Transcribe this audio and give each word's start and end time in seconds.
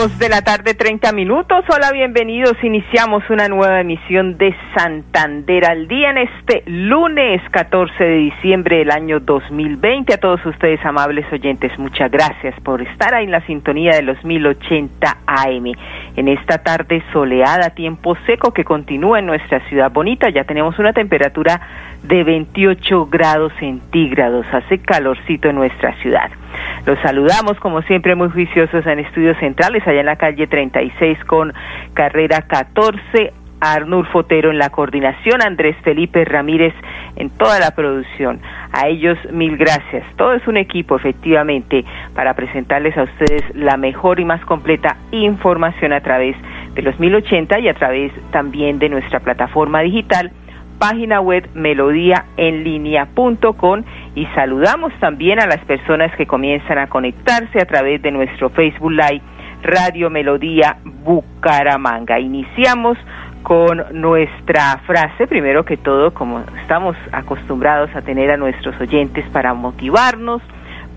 Dos 0.00 0.18
de 0.18 0.30
la 0.30 0.40
tarde, 0.40 0.72
30 0.72 1.12
minutos. 1.12 1.62
Hola, 1.68 1.92
bienvenidos. 1.92 2.54
Iniciamos 2.62 3.22
una 3.28 3.48
nueva 3.48 3.82
emisión 3.82 4.38
de 4.38 4.56
Santander 4.74 5.66
al 5.66 5.88
día 5.88 6.08
en 6.08 6.16
este 6.16 6.62
lunes 6.64 7.42
14 7.50 8.02
de 8.02 8.16
diciembre 8.16 8.78
del 8.78 8.92
año 8.92 9.20
2020. 9.20 10.14
A 10.14 10.16
todos 10.16 10.40
ustedes, 10.46 10.82
amables 10.86 11.30
oyentes, 11.30 11.78
muchas 11.78 12.10
gracias 12.10 12.58
por 12.62 12.80
estar 12.80 13.12
ahí 13.12 13.24
en 13.24 13.30
la 13.30 13.44
sintonía 13.44 13.90
de 13.90 14.00
los 14.00 14.24
1080 14.24 15.18
AM. 15.26 15.66
En 16.16 16.28
esta 16.28 16.62
tarde 16.62 17.02
soleada, 17.12 17.68
tiempo 17.74 18.16
seco 18.24 18.54
que 18.54 18.64
continúa 18.64 19.18
en 19.18 19.26
nuestra 19.26 19.60
ciudad 19.68 19.92
bonita, 19.92 20.30
ya 20.30 20.44
tenemos 20.44 20.78
una 20.78 20.94
temperatura 20.94 21.60
de 22.02 22.24
28 22.24 23.06
grados 23.06 23.52
centígrados. 23.58 24.46
Hace 24.52 24.78
calorcito 24.78 25.48
en 25.48 25.56
nuestra 25.56 25.94
ciudad. 26.00 26.30
Los 26.86 26.98
saludamos, 27.00 27.58
como 27.60 27.82
siempre, 27.82 28.14
muy 28.14 28.30
juiciosos 28.30 28.86
en 28.86 29.00
Estudios 29.00 29.36
Centrales, 29.38 29.86
allá 29.86 30.00
en 30.00 30.06
la 30.06 30.16
calle 30.16 30.46
36 30.46 31.18
con 31.24 31.52
carrera 31.94 32.42
14. 32.42 33.32
Arnul 33.60 34.06
Fotero 34.06 34.50
en 34.50 34.58
la 34.58 34.70
coordinación, 34.70 35.42
Andrés 35.42 35.76
Felipe 35.82 36.24
Ramírez 36.24 36.72
en 37.16 37.28
toda 37.28 37.58
la 37.58 37.72
producción. 37.72 38.40
A 38.72 38.88
ellos 38.88 39.18
mil 39.30 39.56
gracias. 39.56 40.04
Todo 40.16 40.32
es 40.32 40.46
un 40.48 40.56
equipo, 40.56 40.96
efectivamente, 40.96 41.84
para 42.14 42.34
presentarles 42.34 42.96
a 42.96 43.02
ustedes 43.02 43.42
la 43.54 43.76
mejor 43.76 44.18
y 44.18 44.24
más 44.24 44.42
completa 44.46 44.96
información 45.12 45.92
a 45.92 46.00
través 46.00 46.36
de 46.74 46.82
los 46.82 46.98
1080 46.98 47.58
y 47.60 47.68
a 47.68 47.74
través 47.74 48.12
también 48.30 48.78
de 48.78 48.88
nuestra 48.88 49.20
plataforma 49.20 49.80
digital 49.80 50.32
página 50.80 51.20
web 51.20 51.48
melodíaenlínea.com 51.54 53.84
y 54.14 54.26
saludamos 54.34 54.92
también 54.98 55.38
a 55.38 55.46
las 55.46 55.64
personas 55.66 56.10
que 56.16 56.26
comienzan 56.26 56.78
a 56.78 56.88
conectarse 56.88 57.60
a 57.60 57.66
través 57.66 58.02
de 58.02 58.10
nuestro 58.10 58.48
Facebook 58.48 58.90
Live 58.90 59.20
Radio 59.62 60.08
Melodía 60.08 60.78
Bucaramanga. 61.04 62.18
Iniciamos 62.18 62.96
con 63.42 63.84
nuestra 63.92 64.78
frase, 64.86 65.26
primero 65.26 65.66
que 65.66 65.76
todo, 65.76 66.14
como 66.14 66.42
estamos 66.62 66.96
acostumbrados 67.12 67.94
a 67.94 68.00
tener 68.00 68.30
a 68.30 68.38
nuestros 68.38 68.80
oyentes 68.80 69.26
para 69.32 69.52
motivarnos, 69.52 70.40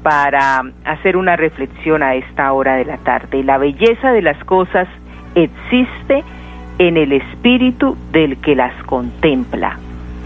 para 0.01 0.61
hacer 0.85 1.17
una 1.17 1.35
reflexión 1.35 2.03
a 2.03 2.15
esta 2.15 2.53
hora 2.53 2.77
de 2.77 2.85
la 2.85 2.99
tarde. 2.99 3.43
La 3.43 3.57
belleza 3.57 4.13
de 4.13 4.21
las 4.21 4.41
cosas 4.45 4.87
existe 5.35 6.23
en 6.79 6.97
el 6.97 7.11
espíritu 7.13 7.95
del 8.11 8.38
que 8.38 8.55
las 8.55 8.73
contempla. 8.83 9.77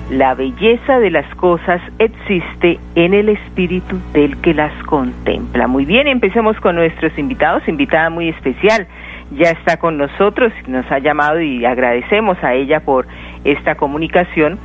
La 0.10 0.36
belleza 0.36 1.00
de 1.00 1.12
las 1.12 1.28
cosas 1.36 1.82
existe 2.00 2.80
en 2.96 3.14
el 3.14 3.28
espíritu 3.28 4.00
del 4.14 4.38
que 4.38 4.54
las 4.54 4.72
contempla. 4.84 5.68
Muy 5.68 5.86
bien, 5.86 6.08
empecemos 6.08 6.58
con 6.62 6.76
nuestros 6.76 7.18
invitados, 7.18 7.68
invitada 7.68 8.10
muy 8.10 8.30
especial. 8.30 8.88
Ya 9.32 9.50
está 9.50 9.76
con 9.78 9.98
nosotros, 9.98 10.54
nos 10.68 10.90
ha 10.90 11.00
llamado 11.00 11.42
y 11.42 11.66
agradecemos 11.66 12.42
a 12.42 12.54
ella 12.54 12.80
por 12.80 13.06
esta 13.44 13.76
comunicación, 13.76 14.58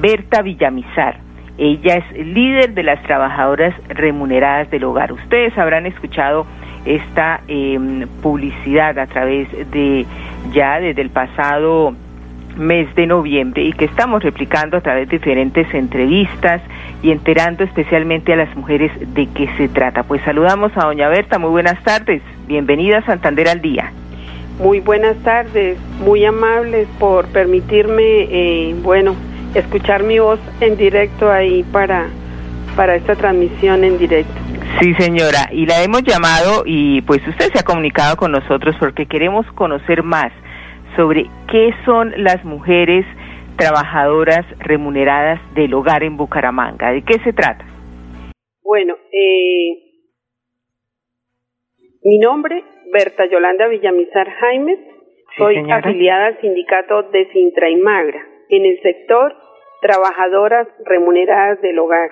Berta 0.00 0.42
Villamizar. 0.42 1.18
Ella 1.56 1.96
es 1.96 2.26
líder 2.26 2.74
de 2.74 2.82
las 2.82 3.00
trabajadoras 3.04 3.74
remuneradas 3.88 4.70
del 4.70 4.82
hogar. 4.82 5.12
Ustedes 5.12 5.56
habrán 5.56 5.86
escuchado 5.86 6.46
esta 6.84 7.40
em, 7.48 8.06
publicidad 8.22 8.98
a 8.98 9.06
través 9.06 9.48
de 9.70 10.06
ya 10.52 10.80
desde 10.80 11.02
el 11.02 11.10
pasado 11.10 11.94
mes 12.56 12.94
de 12.94 13.06
noviembre 13.06 13.64
y 13.64 13.72
que 13.72 13.86
estamos 13.86 14.22
replicando 14.22 14.76
a 14.76 14.80
través 14.80 15.08
de 15.08 15.18
diferentes 15.18 15.72
entrevistas 15.72 16.60
y 17.02 17.10
enterando 17.10 17.64
especialmente 17.64 18.32
a 18.32 18.36
las 18.36 18.54
mujeres 18.56 18.92
de 19.14 19.26
qué 19.28 19.48
se 19.56 19.68
trata. 19.68 20.02
Pues 20.02 20.22
saludamos 20.22 20.72
a 20.76 20.86
doña 20.86 21.08
Berta, 21.08 21.38
muy 21.38 21.50
buenas 21.50 21.82
tardes, 21.82 22.22
bienvenida 22.46 22.98
a 22.98 23.06
Santander 23.06 23.48
al 23.48 23.60
Día. 23.60 23.92
Muy 24.58 24.80
buenas 24.80 25.16
tardes, 25.22 25.78
muy 26.04 26.24
amables 26.24 26.86
por 26.98 27.26
permitirme, 27.28 28.02
eh, 28.02 28.74
bueno, 28.82 29.14
escuchar 29.54 30.02
mi 30.02 30.18
voz 30.18 30.38
en 30.60 30.76
directo 30.76 31.30
ahí 31.30 31.64
para, 31.72 32.08
para 32.76 32.94
esta 32.94 33.16
transmisión 33.16 33.84
en 33.84 33.96
directo. 33.96 34.39
Sí, 34.78 34.94
señora, 34.94 35.48
y 35.52 35.66
la 35.66 35.82
hemos 35.82 36.02
llamado 36.02 36.62
y 36.64 37.02
pues 37.02 37.26
usted 37.26 37.46
se 37.52 37.60
ha 37.60 37.64
comunicado 37.64 38.16
con 38.16 38.32
nosotros 38.32 38.76
porque 38.78 39.06
queremos 39.06 39.44
conocer 39.52 40.02
más 40.02 40.32
sobre 40.96 41.24
qué 41.50 41.74
son 41.84 42.12
las 42.16 42.44
mujeres 42.44 43.04
trabajadoras 43.56 44.46
remuneradas 44.58 45.40
del 45.54 45.74
hogar 45.74 46.02
en 46.02 46.16
Bucaramanga. 46.16 46.92
¿De 46.92 47.02
qué 47.02 47.18
se 47.24 47.32
trata? 47.32 47.64
Bueno, 48.62 48.94
eh, 49.12 49.90
mi 52.02 52.18
nombre, 52.18 52.64
Berta 52.92 53.26
Yolanda 53.26 53.66
Villamizar 53.68 54.30
Jaime, 54.30 54.78
soy 55.36 55.58
afiliada 55.70 56.28
al 56.28 56.40
sindicato 56.40 57.02
de 57.04 57.30
Sintra 57.32 57.68
y 57.68 57.76
Magra, 57.76 58.26
en 58.48 58.64
el 58.64 58.80
sector 58.80 59.34
trabajadoras 59.82 60.68
remuneradas 60.84 61.60
del 61.60 61.78
hogar. 61.78 62.10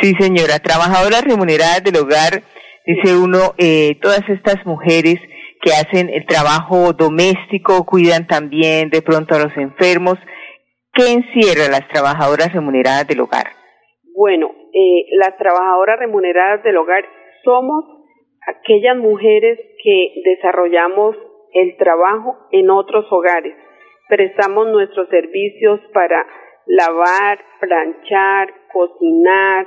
Sí, 0.00 0.12
señora, 0.18 0.58
trabajadoras 0.60 1.24
remuneradas 1.24 1.82
del 1.82 1.96
hogar, 1.96 2.42
dice 2.86 3.16
uno, 3.16 3.54
eh, 3.58 3.96
todas 4.00 4.22
estas 4.28 4.64
mujeres 4.64 5.16
que 5.60 5.72
hacen 5.72 6.08
el 6.08 6.24
trabajo 6.26 6.92
doméstico, 6.92 7.84
cuidan 7.84 8.26
también 8.26 8.90
de 8.90 9.02
pronto 9.02 9.34
a 9.34 9.40
los 9.40 9.56
enfermos. 9.56 10.14
¿Qué 10.92 11.12
encierra 11.12 11.68
las 11.70 11.88
trabajadoras 11.88 12.52
remuneradas 12.52 13.06
del 13.08 13.20
hogar? 13.20 13.46
Bueno, 14.14 14.50
eh, 14.72 15.06
las 15.16 15.36
trabajadoras 15.36 15.98
remuneradas 15.98 16.62
del 16.62 16.76
hogar 16.76 17.04
somos 17.44 17.84
aquellas 18.46 18.96
mujeres 18.96 19.58
que 19.82 20.12
desarrollamos 20.24 21.16
el 21.54 21.76
trabajo 21.76 22.36
en 22.52 22.70
otros 22.70 23.06
hogares. 23.10 23.54
Prestamos 24.08 24.68
nuestros 24.68 25.08
servicios 25.08 25.80
para 25.92 26.24
lavar, 26.66 27.38
planchar, 27.60 28.52
cocinar, 28.72 29.66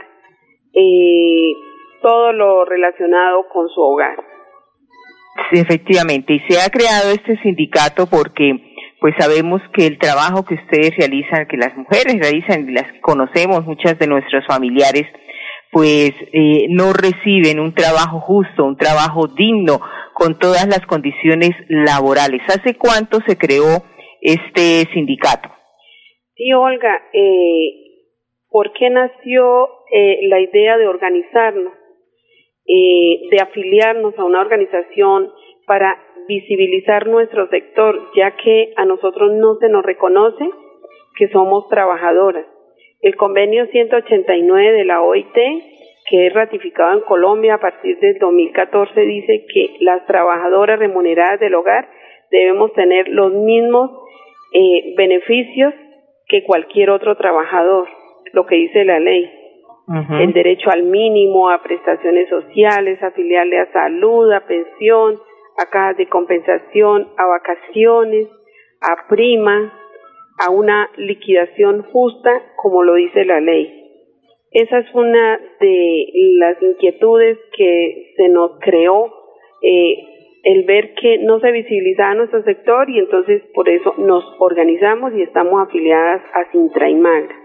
eh, 0.74 1.54
todo 2.02 2.34
lo 2.34 2.66
relacionado 2.66 3.48
con 3.52 3.70
su 3.70 3.82
hogar. 3.82 4.18
Sí, 5.50 5.60
efectivamente, 5.60 6.34
y 6.34 6.40
se 6.42 6.62
ha 6.62 6.70
creado 6.70 7.12
este 7.12 7.38
sindicato 7.42 8.06
porque 8.08 8.72
pues 9.00 9.16
sabemos 9.18 9.62
que 9.74 9.88
el 9.88 9.98
trabajo 9.98 10.46
que 10.46 10.54
ustedes 10.54 10.96
realizan, 10.96 11.48
que 11.48 11.58
las 11.58 11.76
mujeres 11.76 12.20
realizan, 12.20 12.70
y 12.70 12.74
las 12.74 12.86
conocemos 13.02 13.66
muchas 13.66 13.98
de 13.98 14.06
nuestros 14.06 14.46
familiares, 14.46 15.08
pues 15.72 16.12
eh, 16.34 16.68
no 16.70 16.94
reciben 16.94 17.60
un 17.60 17.74
trabajo 17.74 18.20
justo, 18.20 18.64
un 18.64 18.78
trabajo 18.78 19.26
digno, 19.28 19.80
con 20.14 20.38
todas 20.38 20.68
las 20.68 20.86
condiciones 20.86 21.52
laborales. 21.68 22.44
¿Hace 22.48 22.76
cuánto 22.78 23.20
se 23.26 23.38
creó 23.38 23.84
este 24.22 24.88
sindicato? 24.94 25.50
Sí, 26.36 26.54
Olga, 26.54 27.02
eh, 27.12 27.91
¿por 28.52 28.74
qué 28.74 28.90
nació 28.90 29.70
eh, 29.92 30.20
la 30.28 30.40
idea 30.40 30.78
de 30.78 30.88
organizarnos? 30.88 31.74
Eh, 32.68 33.28
de 33.32 33.38
afiliarnos 33.42 34.18
a 34.20 34.24
una 34.24 34.40
organización 34.40 35.32
para 35.66 35.98
visibilizar 36.28 37.08
nuestro 37.08 37.48
sector, 37.50 38.12
ya 38.16 38.36
que 38.38 38.74
a 38.78 38.86
nosotros 38.86 39.34
no 39.34 39.56
se 39.56 39.68
nos 39.68 39.84
reconoce 39.84 40.48
que 41.18 41.28
somos 41.30 41.68
trabajadoras. 41.70 42.46
El 43.02 43.16
convenio 43.16 43.66
189 43.66 44.74
de 44.74 44.86
la 44.86 45.02
OIT, 45.02 45.34
que 46.10 46.28
es 46.28 46.34
ratificado 46.34 46.94
en 46.94 47.02
Colombia 47.02 47.56
a 47.56 47.60
partir 47.60 47.98
del 48.00 48.20
2014, 48.20 49.02
dice 49.02 49.46
que 49.52 49.78
las 49.80 50.06
trabajadoras 50.06 50.78
remuneradas 50.78 51.40
del 51.40 51.56
hogar 51.56 51.90
debemos 52.30 52.72
tener 52.74 53.08
los 53.08 53.34
mismos 53.34 53.90
eh, 54.54 54.94
beneficios 54.96 55.74
que 56.28 56.44
cualquier 56.44 56.92
otro 56.92 57.18
trabajador, 57.18 57.88
lo 58.34 58.46
que 58.46 58.56
dice 58.56 58.86
la 58.86 59.00
ley 59.00 59.42
el 60.20 60.32
derecho 60.32 60.70
al 60.70 60.84
mínimo, 60.84 61.50
a 61.50 61.62
prestaciones 61.62 62.30
sociales, 62.30 63.02
afiliarle 63.04 63.60
a 63.60 63.72
salud, 63.74 64.32
a 64.32 64.46
pensión, 64.46 65.20
a 65.58 65.70
cajas 65.70 65.98
de 65.98 66.08
compensación, 66.08 67.10
a 67.18 67.26
vacaciones, 67.26 68.28
a 68.80 69.08
prima, 69.10 69.74
a 70.40 70.50
una 70.50 70.90
liquidación 70.98 71.84
justa, 71.92 72.32
como 72.56 72.84
lo 72.84 72.96
dice 72.96 73.26
la 73.26 73.42
ley. 73.42 73.80
Esa 74.52 74.80
es 74.80 74.94
una 74.94 75.40
de 75.60 76.06
las 76.38 76.62
inquietudes 76.62 77.38
que 77.56 78.14
se 78.16 78.30
nos 78.30 78.60
creó, 78.60 79.14
eh, 79.62 80.08
el 80.44 80.64
ver 80.64 80.96
que 80.96 81.20
no 81.20 81.40
se 81.40 81.52
visibilizaba 81.52 82.16
nuestro 82.16 82.44
sector 82.44 82.90
y 82.90 82.98
entonces 82.98 83.44
por 83.54 83.70
eso 83.70 83.94
nos 83.98 84.24
organizamos 84.40 85.14
y 85.14 85.22
estamos 85.22 85.68
afiliadas 85.68 86.22
a 86.34 86.52
Sintra 86.52 86.90
y 86.90 86.96
Magra. 86.96 87.41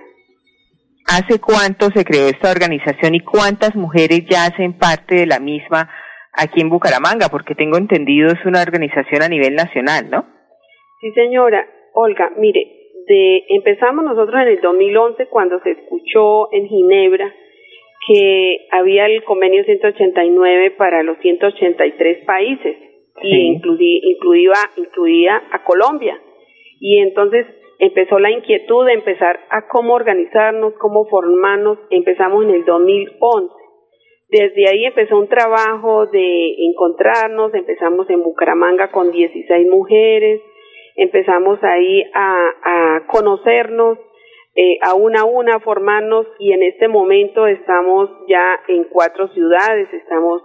¿Hace 1.07 1.41
cuánto 1.41 1.87
se 1.95 2.05
creó 2.05 2.27
esta 2.27 2.51
organización 2.51 3.15
y 3.15 3.21
cuántas 3.21 3.77
mujeres 3.77 4.27
ya 4.29 4.47
hacen 4.47 4.77
parte 4.77 5.15
de 5.15 5.27
la 5.27 5.39
misma 5.39 5.89
aquí 6.33 6.61
en 6.61 6.69
Bucaramanga? 6.69 7.29
Porque 7.31 7.55
tengo 7.55 7.79
entendido 7.79 8.29
es 8.29 8.45
una 8.45 8.63
organización 8.63 9.23
a 9.23 9.29
nivel 9.29 9.55
nacional, 9.55 10.11
¿no? 10.11 10.27
Sí, 11.01 11.13
señora. 11.13 11.65
Olga, 11.95 12.33
mire, 12.37 12.67
de, 13.07 13.45
empezamos 13.49 14.05
nosotros 14.05 14.35
en 14.43 14.49
el 14.49 14.61
2011 14.61 15.29
cuando 15.29 15.61
se 15.61 15.71
escuchó 15.71 16.53
en 16.53 16.67
Ginebra 16.67 17.33
que 18.07 18.67
había 18.71 19.07
el 19.07 19.25
convenio 19.25 19.65
189 19.65 20.73
para 20.73 21.03
los 21.03 21.19
183 21.19 22.25
países 22.25 22.77
y 23.23 23.37
incluía, 23.47 24.55
incluía 24.77 25.43
a 25.51 25.65
Colombia. 25.65 26.21
Y 26.81 26.99
entonces 26.99 27.47
empezó 27.79 28.19
la 28.19 28.31
inquietud 28.31 28.87
de 28.87 28.95
empezar 28.95 29.41
a 29.51 29.69
cómo 29.69 29.95
organizarnos, 29.95 30.75
cómo 30.79 31.07
formarnos. 31.07 31.79
Empezamos 31.91 32.45
en 32.45 32.51
el 32.51 32.65
2011. 32.65 33.55
Desde 34.29 34.69
ahí 34.69 34.85
empezó 34.85 35.19
un 35.19 35.29
trabajo 35.29 36.07
de 36.07 36.55
encontrarnos, 36.69 37.55
empezamos 37.55 38.11
en 38.11 38.23
Bucaramanga 38.25 38.91
con 38.91 39.13
16 39.13 39.69
mujeres, 39.69 40.41
empezamos 40.97 41.63
ahí 41.63 42.03
a, 42.13 42.49
a 42.63 43.07
conocernos, 43.07 43.99
eh, 44.57 44.79
a 44.83 44.95
una 44.95 45.21
a 45.21 45.25
una, 45.27 45.57
a 45.57 45.61
formarnos 45.61 46.27
y 46.41 46.53
en 46.53 46.65
este 46.65 46.89
momento 46.89 47.47
estamos 47.47 48.11
ya 48.27 48.59
en 48.69 48.85
cuatro 48.85 49.29
ciudades, 49.29 49.93
estamos 49.93 50.43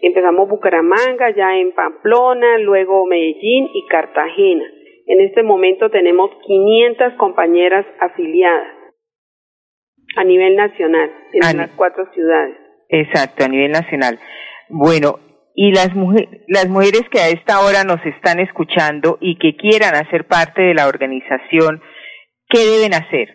empezamos 0.00 0.48
Bucaramanga, 0.48 1.30
ya 1.36 1.56
en 1.56 1.72
Pamplona, 1.72 2.58
luego 2.58 3.04
Medellín 3.04 3.68
y 3.74 3.84
Cartagena. 3.88 4.64
En 5.08 5.22
este 5.22 5.42
momento 5.42 5.88
tenemos 5.90 6.30
500 6.46 7.14
compañeras 7.14 7.86
afiliadas 7.98 8.74
a 10.16 10.24
nivel 10.24 10.54
nacional 10.54 11.10
en 11.32 11.56
las 11.56 11.70
cuatro 11.70 12.12
ciudades. 12.12 12.56
Exacto, 12.90 13.44
a 13.44 13.48
nivel 13.48 13.72
nacional. 13.72 14.18
Bueno, 14.68 15.18
y 15.54 15.72
las, 15.72 15.88
las 16.46 16.68
mujeres 16.68 17.08
que 17.10 17.20
a 17.20 17.28
esta 17.28 17.60
hora 17.60 17.84
nos 17.84 18.04
están 18.04 18.38
escuchando 18.38 19.16
y 19.22 19.38
que 19.38 19.56
quieran 19.56 19.94
hacer 19.94 20.26
parte 20.26 20.60
de 20.60 20.74
la 20.74 20.88
organización, 20.88 21.80
¿qué 22.50 22.58
deben 22.58 22.92
hacer? 22.92 23.34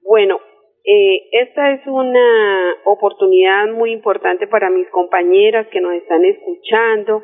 Bueno, 0.00 0.40
eh, 0.82 1.28
esta 1.42 1.72
es 1.72 1.86
una 1.86 2.74
oportunidad 2.86 3.68
muy 3.68 3.92
importante 3.92 4.46
para 4.46 4.70
mis 4.70 4.88
compañeras 4.88 5.66
que 5.70 5.82
nos 5.82 5.92
están 5.92 6.24
escuchando, 6.24 7.22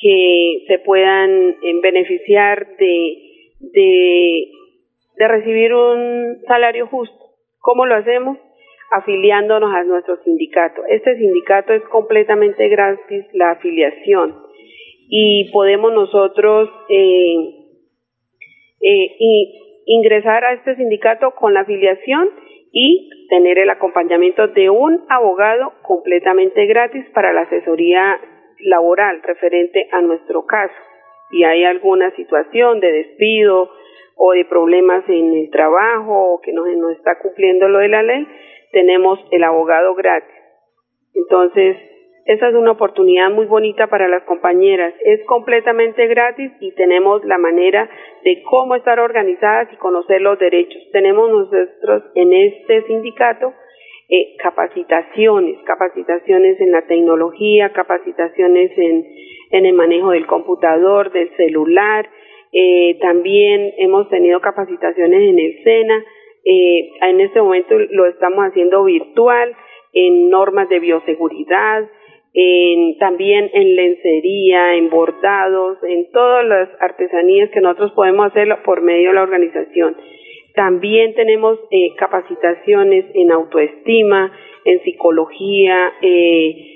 que 0.00 0.64
se 0.66 0.78
puedan 0.80 1.56
eh, 1.62 1.80
beneficiar 1.82 2.76
de, 2.76 3.16
de, 3.60 5.28
recibir 5.28 5.72
un 5.72 6.42
salario 6.46 6.86
justo. 6.88 7.16
¿Cómo 7.60 7.86
lo 7.86 7.94
hacemos? 7.96 8.38
afiliándonos 8.90 9.74
a 9.74 9.82
nuestro 9.82 10.22
sindicato. 10.22 10.82
Este 10.88 11.16
sindicato 11.16 11.72
es 11.72 11.82
completamente 11.84 12.68
gratis 12.68 13.24
la 13.32 13.52
afiliación 13.52 14.36
y 15.08 15.50
podemos 15.52 15.92
nosotros 15.92 16.70
eh, 16.88 17.34
eh, 18.80 19.48
ingresar 19.86 20.44
a 20.44 20.52
este 20.52 20.76
sindicato 20.76 21.32
con 21.32 21.54
la 21.54 21.60
afiliación 21.60 22.30
y 22.72 23.08
tener 23.28 23.58
el 23.58 23.70
acompañamiento 23.70 24.48
de 24.48 24.70
un 24.70 25.04
abogado 25.08 25.72
completamente 25.82 26.66
gratis 26.66 27.04
para 27.14 27.32
la 27.32 27.42
asesoría 27.42 28.20
laboral 28.60 29.22
referente 29.22 29.88
a 29.92 30.00
nuestro 30.00 30.46
caso. 30.46 30.74
Si 31.30 31.44
hay 31.44 31.64
alguna 31.64 32.10
situación 32.16 32.80
de 32.80 32.92
despido 32.92 33.70
o 34.16 34.32
de 34.32 34.44
problemas 34.44 35.04
en 35.08 35.34
el 35.34 35.50
trabajo 35.50 36.34
o 36.34 36.40
que 36.40 36.52
no, 36.52 36.66
no 36.66 36.90
está 36.90 37.18
cumpliendo 37.18 37.68
lo 37.68 37.78
de 37.78 37.88
la 37.88 38.02
ley, 38.02 38.26
tenemos 38.72 39.18
el 39.30 39.44
abogado 39.44 39.94
gratis. 39.94 40.34
Entonces, 41.14 41.76
esa 42.26 42.48
es 42.48 42.54
una 42.54 42.70
oportunidad 42.70 43.30
muy 43.30 43.44
bonita 43.44 43.88
para 43.88 44.08
las 44.08 44.22
compañeras. 44.22 44.94
Es 45.04 45.22
completamente 45.26 46.06
gratis 46.06 46.52
y 46.60 46.72
tenemos 46.72 47.22
la 47.24 47.36
manera 47.36 47.88
de 48.24 48.42
cómo 48.44 48.74
estar 48.76 48.98
organizadas 48.98 49.68
y 49.72 49.76
conocer 49.76 50.22
los 50.22 50.38
derechos. 50.38 50.82
Tenemos 50.90 51.30
nosotros 51.30 52.04
en 52.14 52.32
este 52.32 52.82
sindicato 52.86 53.52
eh, 54.14 54.36
capacitaciones, 54.38 55.58
capacitaciones 55.64 56.60
en 56.60 56.72
la 56.72 56.86
tecnología, 56.86 57.72
capacitaciones 57.72 58.70
en, 58.76 59.06
en 59.50 59.66
el 59.66 59.74
manejo 59.74 60.10
del 60.10 60.26
computador, 60.26 61.12
del 61.12 61.34
celular. 61.36 62.08
Eh, 62.52 62.98
también 63.00 63.72
hemos 63.78 64.08
tenido 64.10 64.40
capacitaciones 64.40 65.20
en 65.30 65.38
el 65.38 65.64
SENA 65.64 66.04
eh, 66.44 66.90
en 67.00 67.20
este 67.20 67.40
momento 67.40 67.74
lo 67.78 68.06
estamos 68.06 68.44
haciendo 68.44 68.84
virtual, 68.84 69.56
en 69.94 70.28
normas 70.28 70.68
de 70.68 70.78
bioseguridad, 70.78 71.88
en, 72.34 72.98
también 72.98 73.50
en 73.54 73.76
lencería, 73.76 74.74
en 74.74 74.90
bordados, 74.90 75.78
en 75.84 76.10
todas 76.10 76.44
las 76.44 76.68
artesanías 76.80 77.50
que 77.50 77.60
nosotros 77.60 77.92
podemos 77.92 78.26
hacer 78.26 78.48
por 78.64 78.82
medio 78.82 79.10
de 79.10 79.14
la 79.14 79.22
organización. 79.22 79.96
También 80.54 81.14
tenemos 81.14 81.58
eh, 81.70 81.94
capacitaciones 81.96 83.06
en 83.14 83.32
autoestima, 83.32 84.32
en 84.64 84.82
psicología, 84.84 85.92
eh, 86.00 86.74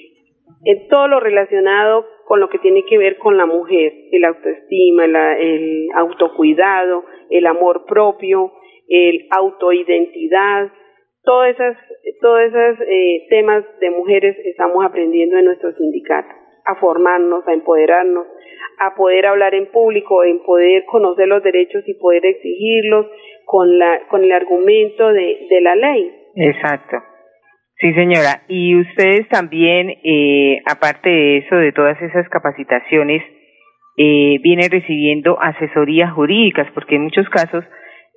en 0.65 0.89
todo 0.89 1.07
lo 1.07 1.21
relacionado 1.21 2.05
con 2.27 2.41
lo 2.41 2.49
que 2.49 2.59
tiene 2.59 2.85
que 2.85 2.99
ver 2.99 3.19
con 3.19 3.37
la 3.37 3.47
mujer, 3.47 3.93
el 4.11 4.25
autoestima, 4.25 5.05
el 5.05 5.89
autocuidado, 5.95 7.05
el 7.31 7.47
amor 7.47 7.85
propio, 7.87 8.53
el 8.89 9.27
autoidentidad, 9.31 10.73
todos 11.23 11.47
esos 11.49 11.77
todos 12.21 12.41
esos 12.41 12.87
eh, 12.89 13.27
temas 13.29 13.65
de 13.81 13.91
mujeres 13.91 14.37
estamos 14.45 14.85
aprendiendo 14.85 15.39
en 15.39 15.45
nuestro 15.45 15.73
sindicato, 15.75 16.29
a 16.65 16.75
formarnos, 16.77 17.47
a 17.47 17.53
empoderarnos, 17.53 18.27
a 18.79 18.95
poder 18.97 19.27
hablar 19.27 19.55
en 19.55 19.71
público, 19.71 20.25
en 20.25 20.43
poder 20.43 20.85
conocer 20.87 21.29
los 21.29 21.43
derechos 21.43 21.85
y 21.87 21.95
poder 21.95 22.25
exigirlos 22.27 23.07
con 23.49 23.79
la 23.79 24.01
con 24.11 24.23
el 24.23 24.31
argumento 24.31 25.09
de, 25.09 25.47
de 25.49 25.61
la 25.63 25.75
ley. 25.75 26.13
Exacto. 26.37 26.99
Sí, 27.81 27.95
señora. 27.95 28.43
Y 28.47 28.77
ustedes 28.77 29.27
también, 29.29 29.89
eh, 30.05 30.61
aparte 30.67 31.09
de 31.09 31.39
eso, 31.39 31.57
de 31.57 31.73
todas 31.73 32.01
esas 32.03 32.29
capacitaciones, 32.29 33.23
eh, 33.97 34.37
vienen 34.43 34.71
recibiendo 34.71 35.41
asesorías 35.41 36.13
jurídicas, 36.13 36.69
porque 36.75 36.97
en 36.97 37.05
muchos 37.05 37.27
casos 37.31 37.65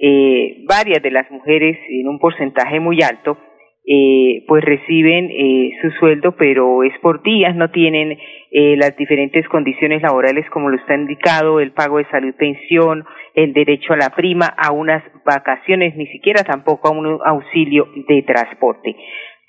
eh, 0.02 0.66
varias 0.68 1.02
de 1.02 1.12
las 1.12 1.32
mujeres 1.32 1.78
en 1.88 2.10
un 2.10 2.20
porcentaje 2.20 2.82
muy 2.82 2.98
alto 3.02 3.38
eh, 3.84 4.44
pues 4.48 4.64
reciben 4.64 5.32
eh, 5.32 5.72
su 5.82 5.90
sueldo 6.00 6.36
pero 6.38 6.84
es 6.84 6.94
por 7.02 7.24
días 7.24 7.56
no 7.56 7.72
tienen 7.72 8.12
eh, 8.52 8.76
las 8.78 8.96
diferentes 8.96 9.48
condiciones 9.48 10.04
laborales 10.04 10.48
como 10.52 10.70
lo 10.70 10.78
está 10.78 10.94
indicado 10.94 11.60
el 11.60 11.72
pago 11.72 11.98
de 11.98 12.06
salud 12.12 12.34
pensión 12.38 13.06
el 13.34 13.54
derecho 13.54 13.94
a 13.94 13.98
la 13.98 14.10
prima 14.10 14.46
a 14.46 14.72
unas 14.72 15.04
vacaciones 15.26 15.96
ni 15.96 16.08
siquiera 16.08 16.44
tampoco 16.44 16.88
a 16.88 16.92
un 16.92 17.20
auxilio 17.24 17.88
de 18.08 18.24
transporte 18.24 18.96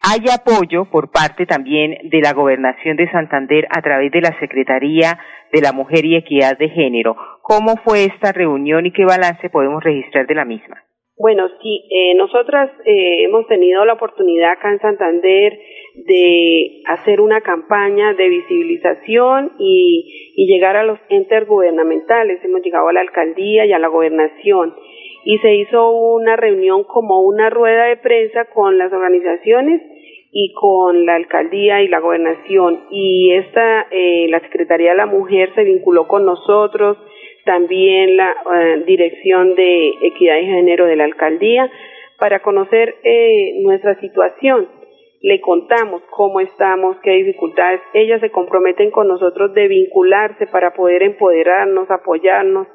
hay 0.03 0.19
apoyo 0.35 0.87
por 0.91 1.13
parte 1.13 1.47
también 1.47 1.97
de 2.11 2.21
la 2.21 2.33
Gobernación 2.33 2.97
de 2.97 3.09
Santander 3.13 3.69
a 3.71 3.81
través 3.83 4.11
de 4.11 4.21
la 4.21 4.37
Secretaría 4.41 5.19
de 5.53 5.61
la 5.61 5.73
Mujer 5.73 6.05
y 6.05 6.17
Equidad 6.17 6.59
de 6.59 6.71
Género. 6.71 7.17
¿Cómo 7.43 7.77
fue 7.85 8.07
esta 8.07 8.33
reunión 8.33 8.85
y 8.85 8.93
qué 8.93 9.05
balance 9.05 9.49
podemos 9.49 9.83
registrar 9.83 10.27
de 10.27 10.35
la 10.35 10.45
misma? 10.45 10.83
Bueno, 11.17 11.47
sí, 11.63 11.85
eh, 11.89 12.15
nosotras 12.17 12.71
eh, 12.85 13.25
hemos 13.25 13.47
tenido 13.47 13.85
la 13.85 13.93
oportunidad 13.93 14.53
acá 14.53 14.73
en 14.73 14.81
Santander 14.81 15.57
de 15.95 16.83
hacer 16.87 17.21
una 17.21 17.41
campaña 17.43 18.15
de 18.15 18.29
visibilización 18.29 19.53
y, 19.59 20.33
y 20.37 20.47
llegar 20.47 20.77
a 20.77 20.85
los 20.85 20.99
entes 21.09 21.47
gubernamentales. 21.47 22.43
Hemos 22.45 22.63
llegado 22.63 22.89
a 22.89 22.93
la 22.93 23.01
alcaldía 23.01 23.67
y 23.67 23.73
a 23.73 23.79
la 23.79 23.89
gobernación. 23.89 24.75
Y 25.25 25.39
se 25.39 25.55
hizo 25.55 25.91
una 25.91 26.37
reunión 26.37 26.85
como 26.85 27.21
una 27.23 27.51
rueda 27.51 27.85
de 27.87 27.97
prensa 27.97 28.47
con 28.47 28.79
las 28.79 28.93
organizaciones 28.93 29.83
y 30.33 30.53
con 30.55 31.05
la 31.05 31.15
alcaldía 31.17 31.83
y 31.83 31.89
la 31.89 32.01
gobernación. 32.01 32.85
Y 32.91 33.33
esta 33.35 33.87
eh, 33.91 34.27
la 34.31 34.41
secretaría 34.41 34.93
de 34.93 34.97
la 34.97 35.07
mujer 35.07 35.51
se 35.55 35.63
vinculó 35.63 36.09
con 36.09 36.25
nosotros 36.25 36.97
también 37.45 38.17
la 38.17 38.31
eh, 38.31 38.85
dirección 38.87 39.55
de 39.55 39.91
equidad 40.03 40.39
y 40.39 40.47
género 40.47 40.87
de 40.87 40.97
la 40.97 41.05
alcaldía 41.05 41.71
para 42.19 42.41
conocer 42.41 42.95
eh, 43.03 43.61
nuestra 43.63 43.99
situación 44.01 44.69
le 45.23 45.41
contamos 45.41 46.03
cómo 46.11 46.41
estamos, 46.41 46.97
qué 47.03 47.13
dificultades, 47.13 47.81
ellas 47.95 48.21
se 48.21 48.31
comprometen 48.31 48.91
con 48.91 49.07
nosotros 49.07 49.55
de 49.55 49.69
vincularse 49.69 50.49
para 50.49 50.75
poder 50.75 51.05
empoderarnos, 51.05 51.89
apoyarnos. 51.91 52.67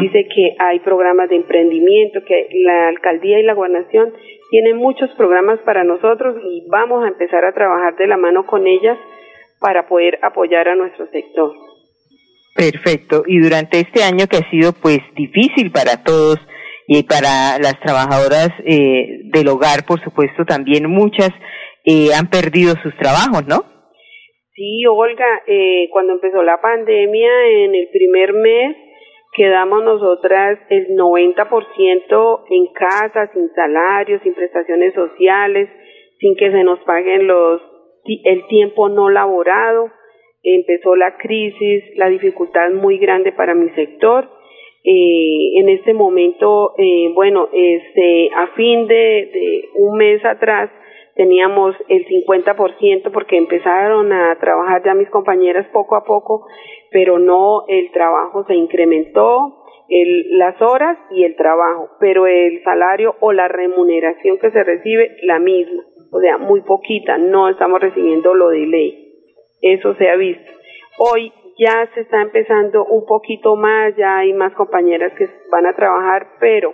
Dice 0.00 0.28
que 0.32 0.54
hay 0.60 0.78
programas 0.78 1.28
de 1.28 1.36
emprendimiento, 1.36 2.20
que 2.24 2.48
la 2.64 2.86
alcaldía 2.88 3.40
y 3.40 3.42
la 3.42 3.54
gobernación 3.54 4.12
tiene 4.50 4.74
muchos 4.74 5.10
programas 5.16 5.58
para 5.60 5.82
nosotros 5.82 6.36
y 6.44 6.64
vamos 6.70 7.04
a 7.04 7.08
empezar 7.08 7.44
a 7.44 7.52
trabajar 7.52 7.96
de 7.96 8.06
la 8.06 8.16
mano 8.16 8.46
con 8.46 8.68
ellas 8.68 8.96
para 9.60 9.88
poder 9.88 10.20
apoyar 10.22 10.68
a 10.68 10.76
nuestro 10.76 11.08
sector. 11.08 11.52
Perfecto. 12.54 13.24
Y 13.26 13.40
durante 13.40 13.80
este 13.80 14.04
año 14.04 14.26
que 14.28 14.36
ha 14.36 14.50
sido 14.50 14.72
pues 14.72 15.00
difícil 15.16 15.72
para 15.72 16.04
todos 16.04 16.38
y 16.86 17.02
para 17.02 17.58
las 17.58 17.78
trabajadoras 17.80 18.50
eh, 18.64 19.20
del 19.24 19.48
hogar, 19.48 19.84
por 19.84 20.02
supuesto, 20.02 20.44
también 20.44 20.88
muchas 20.88 21.30
eh, 21.88 22.12
han 22.14 22.28
perdido 22.28 22.74
sus 22.82 22.94
trabajos, 22.96 23.48
¿no? 23.48 23.64
Sí, 24.54 24.84
Olga, 24.86 25.42
eh, 25.46 25.88
cuando 25.90 26.12
empezó 26.12 26.42
la 26.42 26.60
pandemia, 26.60 27.30
en 27.64 27.74
el 27.74 27.88
primer 27.88 28.34
mes 28.34 28.76
quedamos 29.34 29.84
nosotras 29.84 30.58
el 30.68 30.88
90% 30.96 32.44
en 32.50 32.66
casa, 32.74 33.30
sin 33.32 33.48
salarios, 33.54 34.20
sin 34.22 34.34
prestaciones 34.34 34.92
sociales, 34.94 35.70
sin 36.18 36.36
que 36.36 36.50
se 36.50 36.62
nos 36.64 36.80
paguen 36.80 37.26
los 37.26 37.62
el 38.24 38.46
tiempo 38.48 38.88
no 38.88 39.08
laborado. 39.08 39.90
Empezó 40.42 40.94
la 40.96 41.16
crisis, 41.16 41.84
la 41.96 42.08
dificultad 42.08 42.70
muy 42.72 42.98
grande 42.98 43.32
para 43.32 43.54
mi 43.54 43.70
sector. 43.70 44.28
Eh, 44.84 45.58
en 45.60 45.68
este 45.68 45.94
momento, 45.94 46.74
eh, 46.78 47.10
bueno, 47.14 47.48
este, 47.52 48.30
a 48.34 48.48
fin 48.56 48.86
de, 48.86 48.94
de 49.32 49.68
un 49.74 49.96
mes 49.98 50.24
atrás, 50.24 50.70
teníamos 51.18 51.74
el 51.88 52.06
50% 52.06 53.10
porque 53.12 53.36
empezaron 53.36 54.12
a 54.12 54.38
trabajar 54.38 54.84
ya 54.84 54.94
mis 54.94 55.10
compañeras 55.10 55.66
poco 55.72 55.96
a 55.96 56.04
poco, 56.04 56.46
pero 56.92 57.18
no 57.18 57.64
el 57.66 57.90
trabajo 57.90 58.44
se 58.46 58.54
incrementó, 58.54 59.64
las 59.88 60.62
horas 60.62 60.96
y 61.10 61.24
el 61.24 61.34
trabajo, 61.34 61.88
pero 61.98 62.28
el 62.28 62.62
salario 62.62 63.16
o 63.18 63.32
la 63.32 63.48
remuneración 63.48 64.38
que 64.38 64.52
se 64.52 64.62
recibe 64.62 65.16
la 65.22 65.40
misma, 65.40 65.82
o 66.12 66.20
sea, 66.20 66.38
muy 66.38 66.60
poquita, 66.60 67.18
no 67.18 67.48
estamos 67.48 67.80
recibiendo 67.80 68.34
lo 68.34 68.50
de 68.50 68.66
ley. 68.66 69.12
Eso 69.60 69.94
se 69.96 70.08
ha 70.08 70.14
visto. 70.14 70.52
Hoy 70.98 71.32
ya 71.58 71.90
se 71.94 72.02
está 72.02 72.22
empezando 72.22 72.84
un 72.84 73.04
poquito 73.06 73.56
más, 73.56 73.96
ya 73.96 74.18
hay 74.18 74.34
más 74.34 74.54
compañeras 74.54 75.12
que 75.18 75.26
van 75.50 75.66
a 75.66 75.74
trabajar, 75.74 76.28
pero 76.38 76.72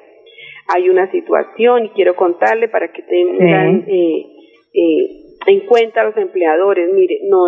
hay 0.73 0.88
una 0.88 1.11
situación 1.11 1.87
y 1.87 1.88
quiero 1.90 2.16
contarle 2.16 2.68
para 2.68 2.92
que 2.92 3.02
tengan 3.02 3.85
eh, 3.87 4.26
eh, 4.73 5.09
en 5.47 5.61
cuenta 5.66 6.00
a 6.00 6.04
los 6.04 6.16
empleadores. 6.16 6.92
Mire, 6.92 7.21
no 7.28 7.47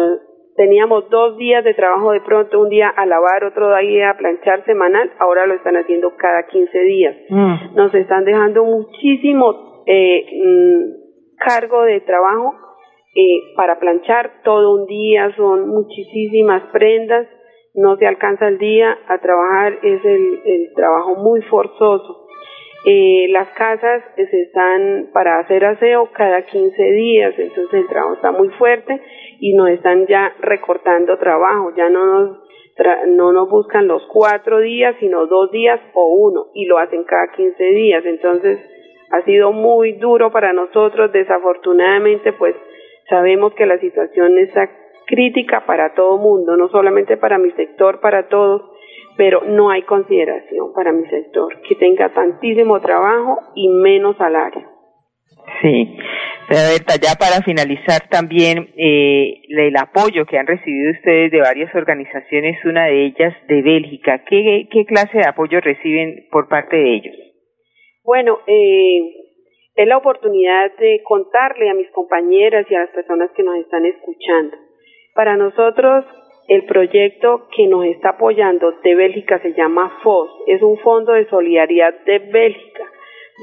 teníamos 0.57 1.09
dos 1.11 1.37
días 1.37 1.63
de 1.65 1.75
trabajo 1.75 2.13
de 2.13 2.21
pronto, 2.23 2.61
un 2.61 2.69
día 2.69 2.89
a 2.89 3.07
lavar, 3.07 3.45
otro 3.45 3.75
día 3.77 4.11
a 4.11 4.17
planchar 4.17 4.65
semanal, 4.65 5.13
ahora 5.19 5.47
lo 5.47 5.55
están 5.55 5.77
haciendo 5.77 6.17
cada 6.17 6.47
15 6.47 6.79
días. 6.81 7.17
Mm. 7.29 7.75
Nos 7.75 7.95
están 7.95 8.25
dejando 8.25 8.65
muchísimo 8.65 9.83
eh, 9.87 10.25
mm, 10.45 11.37
cargo 11.39 11.83
de 11.83 12.01
trabajo 12.01 12.55
eh, 13.15 13.55
para 13.57 13.79
planchar 13.79 14.43
todo 14.45 14.75
un 14.75 14.87
día, 14.87 15.33
son 15.37 15.69
muchísimas 15.69 16.63
prendas, 16.73 17.27
no 17.75 17.97
se 17.97 18.07
alcanza 18.07 18.49
el 18.49 18.59
día 18.59 18.97
a 19.07 19.19
trabajar, 19.19 19.79
es 19.83 20.05
el, 20.05 20.41
el 20.45 20.73
trabajo 20.75 21.17
muy 21.17 21.43
forzoso. 21.43 22.26
Eh, 22.85 23.27
las 23.31 23.49
casas 23.51 24.03
se 24.15 24.43
están 24.43 25.09
para 25.13 25.41
hacer 25.41 25.65
aseo 25.65 26.11
cada 26.13 26.43
15 26.43 26.83
días, 26.83 27.35
entonces 27.37 27.81
el 27.81 27.89
trabajo 27.89 28.15
está 28.15 28.31
muy 28.31 28.49
fuerte 28.51 29.01
y 29.41 29.55
nos 29.55 29.71
están 29.71 30.07
ya 30.07 30.33
recortando 30.41 31.19
trabajo, 31.19 31.73
ya 31.77 31.89
no 31.89 32.07
nos, 32.07 32.39
no 33.09 33.33
nos 33.33 33.49
buscan 33.49 33.89
los 33.89 34.07
cuatro 34.13 34.61
días, 34.61 34.95
sino 35.01 35.27
dos 35.27 35.51
días 35.51 35.81
o 35.95 36.07
uno, 36.07 36.47
y 36.55 36.67
lo 36.67 36.79
hacen 36.79 37.03
cada 37.05 37.33
15 37.33 37.65
días, 37.65 38.05
entonces 38.05 38.59
ha 39.11 39.23
sido 39.23 39.53
muy 39.53 39.93
duro 39.93 40.31
para 40.31 40.53
nosotros, 40.53 41.13
desafortunadamente 41.13 42.33
pues 42.35 42.55
sabemos 43.09 43.53
que 43.55 43.67
la 43.67 43.79
situación 43.79 44.39
está 44.39 44.71
crítica 45.07 45.65
para 45.67 45.95
todo 45.95 46.19
mundo, 46.19 46.57
no 46.57 46.69
solamente 46.69 47.17
para 47.17 47.39
mi 47.39 47.51
sector, 47.53 48.01
para 48.01 48.29
todos, 48.29 48.63
pero 49.17 49.43
no 49.45 49.71
hay 49.71 49.83
consideración 49.83 50.73
para 50.75 50.93
mi 50.93 51.07
sector, 51.09 51.61
que 51.63 51.75
tenga 51.77 52.13
tantísimo 52.13 52.81
trabajo 52.81 53.41
y 53.55 53.69
menos 53.69 54.17
salario. 54.17 54.63
Sí, 55.63 55.97
Berta, 56.49 56.95
ya 57.01 57.15
para 57.19 57.43
finalizar 57.43 58.09
también 58.09 58.69
eh, 58.77 59.43
el 59.49 59.77
apoyo 59.77 60.27
que 60.27 60.39
han 60.39 60.47
recibido 60.47 60.93
ustedes 60.93 61.31
de 61.33 61.41
varias 61.41 61.75
organizaciones, 61.75 62.65
una 62.65 62.87
de 62.87 63.07
ellas 63.07 63.35
de 63.49 63.63
Bélgica. 63.63 64.23
¿Qué, 64.29 64.69
qué 64.71 64.85
clase 64.85 65.19
de 65.19 65.29
apoyo 65.29 65.61
reciben 65.61 66.27
por 66.31 66.49
parte 66.49 66.77
de 66.77 66.95
ellos? 66.95 67.17
Bueno, 68.05 68.39
eh, 68.47 69.01
es 69.75 69.89
la 69.89 69.97
oportunidad 69.97 70.71
de 70.79 71.01
contarle 71.05 71.69
a 71.69 71.75
mis 71.75 71.91
compañeras 71.91 72.67
y 72.71 72.75
a 72.75 72.81
las 72.81 72.91
personas 72.91 73.31
que 73.37 73.43
nos 73.43 73.57
están 73.59 73.85
escuchando. 73.85 74.57
Para 75.15 75.37
nosotros 75.37 76.05
el 76.49 76.65
proyecto 76.65 77.49
que 77.55 77.67
nos 77.67 77.85
está 77.87 78.11
apoyando 78.11 78.73
de 78.83 78.95
Bélgica 78.95 79.41
se 79.41 79.53
llama 79.55 79.99
FOS, 80.03 80.31
es 80.47 80.63
un 80.63 80.79
fondo 80.79 81.13
de 81.13 81.29
solidaridad 81.29 81.95
de 82.05 82.19
Bélgica, 82.21 82.85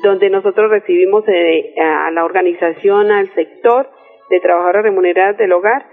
donde 0.04 0.30
nosotros 0.30 0.72
recibimos 0.72 1.24
eh, 1.28 1.76
a 1.80 2.12
la 2.12 2.24
organización, 2.24 3.12
al 3.12 3.34
sector 3.36 3.90
de 4.30 4.40
trabajadoras 4.40 4.84
remuneradas 4.84 5.38
del 5.38 5.52
hogar, 5.52 5.86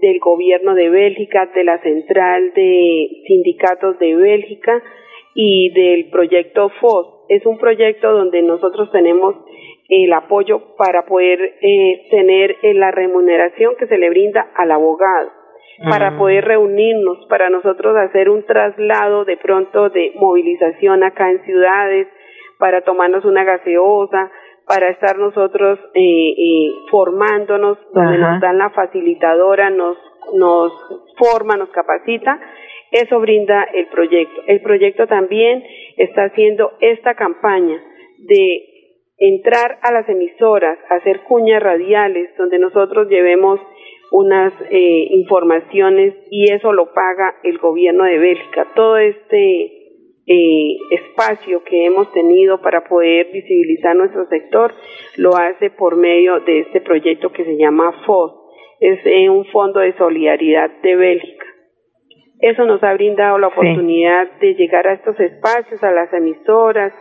del 0.00 0.20
gobierno 0.20 0.74
de 0.74 0.90
Bélgica, 0.90 1.46
de 1.46 1.64
la 1.64 1.78
central 1.78 2.52
de 2.54 3.08
sindicatos 3.26 3.98
de 3.98 4.14
Bélgica 4.14 4.82
y 5.34 5.70
del 5.70 6.10
proyecto 6.10 6.68
FOS. 6.80 7.24
Es 7.28 7.44
un 7.46 7.58
proyecto 7.58 8.12
donde 8.12 8.42
nosotros 8.42 8.92
tenemos 8.92 9.34
el 9.88 10.12
apoyo 10.12 10.76
para 10.76 11.06
poder 11.06 11.40
eh, 11.40 12.06
tener 12.10 12.56
eh, 12.62 12.74
la 12.74 12.90
remuneración 12.90 13.74
que 13.76 13.86
se 13.86 13.98
le 13.98 14.10
brinda 14.10 14.50
al 14.54 14.70
abogado 14.70 15.37
para 15.88 16.10
mm. 16.10 16.18
poder 16.18 16.44
reunirnos, 16.44 17.26
para 17.28 17.50
nosotros 17.50 17.96
hacer 17.96 18.28
un 18.30 18.44
traslado 18.44 19.24
de 19.24 19.36
pronto 19.36 19.90
de 19.90 20.12
movilización 20.16 21.04
acá 21.04 21.30
en 21.30 21.44
ciudades, 21.44 22.08
para 22.58 22.82
tomarnos 22.82 23.24
una 23.24 23.44
gaseosa, 23.44 24.30
para 24.66 24.90
estar 24.90 25.16
nosotros 25.16 25.78
eh, 25.94 26.00
eh, 26.00 26.70
formándonos, 26.90 27.78
donde 27.92 28.18
nos 28.18 28.40
dan 28.40 28.58
la 28.58 28.70
facilitadora, 28.70 29.70
nos, 29.70 29.96
nos 30.34 30.72
forma, 31.16 31.56
nos 31.56 31.70
capacita. 31.70 32.38
Eso 32.90 33.18
brinda 33.20 33.64
el 33.72 33.86
proyecto. 33.86 34.42
El 34.46 34.60
proyecto 34.60 35.06
también 35.06 35.64
está 35.96 36.24
haciendo 36.24 36.72
esta 36.80 37.14
campaña 37.14 37.80
de 38.18 38.78
entrar 39.18 39.78
a 39.82 39.92
las 39.92 40.08
emisoras, 40.08 40.78
hacer 40.90 41.20
cuñas 41.22 41.62
radiales, 41.62 42.30
donde 42.36 42.58
nosotros 42.58 43.08
llevemos 43.08 43.60
unas 44.10 44.52
eh, 44.70 45.08
informaciones 45.10 46.14
y 46.30 46.50
eso 46.52 46.72
lo 46.72 46.92
paga 46.92 47.34
el 47.42 47.58
gobierno 47.58 48.04
de 48.04 48.18
Bélgica. 48.18 48.66
Todo 48.74 48.96
este 48.96 49.72
eh, 50.26 50.76
espacio 50.90 51.62
que 51.64 51.86
hemos 51.86 52.12
tenido 52.12 52.60
para 52.60 52.84
poder 52.84 53.30
visibilizar 53.32 53.96
nuestro 53.96 54.26
sector 54.26 54.74
lo 55.16 55.36
hace 55.36 55.70
por 55.70 55.96
medio 55.96 56.40
de 56.40 56.60
este 56.60 56.80
proyecto 56.80 57.32
que 57.32 57.44
se 57.44 57.56
llama 57.56 57.92
FOS, 58.06 58.32
es 58.80 58.98
eh, 59.04 59.28
un 59.28 59.44
fondo 59.46 59.80
de 59.80 59.96
solidaridad 59.96 60.70
de 60.82 60.96
Bélgica. 60.96 61.44
Eso 62.40 62.64
nos 62.64 62.82
ha 62.84 62.94
brindado 62.94 63.36
la 63.38 63.48
oportunidad 63.48 64.30
de 64.40 64.54
llegar 64.54 64.86
a 64.86 64.92
estos 64.92 65.18
espacios, 65.18 65.82
a 65.82 65.90
las 65.90 66.12
emisoras, 66.12 66.92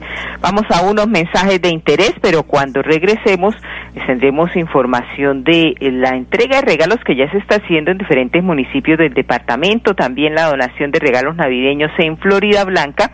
Vamos 0.40 0.64
a 0.70 0.90
unos 0.90 1.06
mensajes 1.06 1.62
de 1.62 1.68
interés, 1.68 2.12
pero 2.20 2.42
cuando 2.42 2.82
regresemos 2.82 3.54
les 3.94 4.04
tendremos 4.06 4.54
información 4.56 5.44
de 5.44 5.74
la 5.80 6.16
entrega 6.16 6.60
de 6.60 6.66
regalos 6.66 6.98
que 7.04 7.14
ya 7.14 7.30
se 7.30 7.38
está 7.38 7.56
haciendo 7.56 7.90
en 7.90 7.98
diferentes 7.98 8.42
municipios 8.42 8.98
del 8.98 9.14
departamento, 9.14 9.94
también 9.94 10.34
la 10.34 10.48
donación 10.48 10.90
de 10.90 10.98
regalos 10.98 11.36
navideños 11.36 11.92
en 11.98 12.18
Florida 12.18 12.64
Blanca 12.64 13.12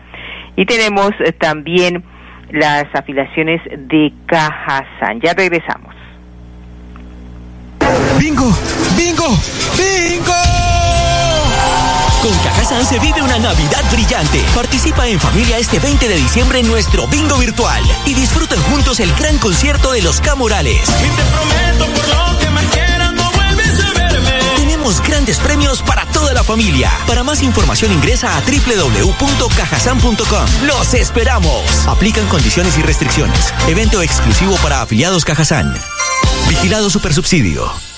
y 0.55 0.65
tenemos 0.65 1.11
eh, 1.19 1.31
también 1.31 2.03
las 2.51 2.85
afiliaciones 2.93 3.61
de 3.65 4.13
Cajazán. 4.25 5.19
Ya 5.21 5.33
regresamos. 5.33 5.95
¡Bingo! 8.19 8.51
¡Bingo! 8.97 9.27
¡Bingo! 9.77 10.33
Con 12.21 12.37
Cajazán 12.39 12.85
se 12.85 12.99
vive 12.99 13.21
una 13.21 13.39
Navidad 13.39 13.81
brillante. 13.91 14.43
Participa 14.53 15.07
en 15.07 15.19
familia 15.19 15.57
este 15.57 15.79
20 15.79 16.07
de 16.09 16.15
diciembre 16.15 16.59
en 16.59 16.67
nuestro 16.67 17.07
bingo 17.07 17.37
virtual 17.37 17.81
y 18.05 18.13
disfruten 18.13 18.59
juntos 18.63 18.99
el 18.99 19.13
gran 19.15 19.37
concierto 19.37 19.93
de 19.93 20.01
los 20.01 20.19
Camorales. 20.19 20.81
Y 20.83 21.09
te 21.15 21.23
prometo 21.31 21.85
por 21.95 22.07
lo 22.09 22.39
que 22.39 22.49
más 22.49 22.65
quieras 22.65 23.13
no 23.13 23.31
vuelves 23.31 23.79
a 23.85 23.93
verme. 23.93 24.31
Tenemos 24.57 25.01
grandes 25.01 25.39
premios 25.39 25.81
para 25.81 26.05
familia. 26.43 26.91
Para 27.07 27.23
más 27.23 27.41
información 27.41 27.91
ingresa 27.91 28.37
a 28.37 28.41
www.cajasan.com. 28.41 30.45
¡Los 30.65 30.93
esperamos! 30.93 31.87
Aplican 31.87 32.27
condiciones 32.27 32.77
y 32.77 32.81
restricciones. 32.81 33.53
Evento 33.67 34.01
exclusivo 34.01 34.55
para 34.57 34.81
afiliados 34.81 35.25
Cajazán. 35.25 35.73
Vigilado 36.47 36.89
Supersubsidio. 36.89 37.88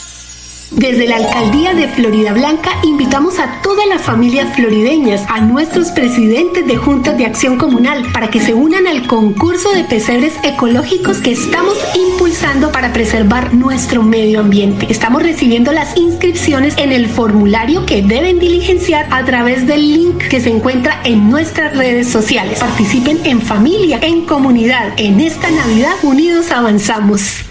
Desde 0.72 1.06
la 1.06 1.18
Alcaldía 1.18 1.74
de 1.74 1.90
Florida 1.90 2.32
Blanca 2.32 2.72
invitamos 2.84 3.40
a 3.40 3.62
todas 3.62 3.86
las 3.88 4.02
familias 4.02 4.56
florideñas, 4.56 5.22
a 5.28 5.42
nuestros 5.42 5.90
presidentes 5.90 6.66
de 6.66 6.78
juntas 6.78 7.18
de 7.18 7.26
acción 7.26 7.58
comunal, 7.58 8.06
para 8.14 8.30
que 8.30 8.40
se 8.40 8.54
unan 8.54 8.88
al 8.88 9.06
concurso 9.06 9.70
de 9.74 9.84
pesebres 9.84 10.34
ecológicos 10.44 11.18
que 11.18 11.34
estamos 11.34 11.78
impulsando 11.94 12.72
para 12.72 12.94
preservar 12.94 13.54
nuestro 13.54 14.02
medio 14.02 14.40
ambiente. 14.40 14.88
Estamos 14.90 15.22
recibiendo 15.24 15.74
las 15.74 15.98
inscripciones 15.98 16.74
en 16.78 16.94
el 16.94 17.08
formulario 17.08 17.86
que 17.86 18.02
deben 18.02 18.40
diligenciar 18.40 19.08
a 19.12 19.26
través 19.26 19.68
del 19.68 19.94
link 19.94 20.20
que 20.30 20.40
se 20.40 20.52
encuentra 20.52 21.02
en 21.04 21.30
nuestras 21.30 21.76
redes 21.76 22.08
sociales. 22.08 22.60
Participen 22.60 23.20
en 23.26 23.42
familia, 23.42 24.00
en 24.02 24.26
comunidad. 24.26 24.94
En 24.96 25.20
esta 25.20 25.52
Navidad 25.52 25.96
unidos 26.02 26.50
avanzamos. 26.50 27.51